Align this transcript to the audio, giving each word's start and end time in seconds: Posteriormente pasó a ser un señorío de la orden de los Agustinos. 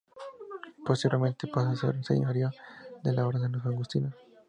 Posteriormente 0.83 1.47
pasó 1.47 1.69
a 1.69 1.75
ser 1.75 1.89
un 1.95 2.03
señorío 2.03 2.49
de 3.03 3.13
la 3.13 3.27
orden 3.27 3.51
de 3.51 3.57
los 3.59 3.65
Agustinos. 3.67 4.15